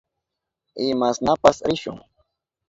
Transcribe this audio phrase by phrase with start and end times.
[0.87, 1.97] Imashnapas rishun.